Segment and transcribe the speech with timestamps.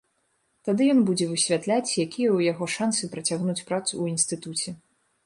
[0.67, 4.69] Тады ён будзе высвятляць, якія ў яго шансы працягваць працу ў інстытуце.